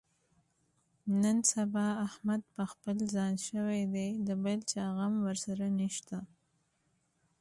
[1.21, 6.17] نن سبا احمد په خپل ځان شوی دی، د بل چا غم ورسره نشته.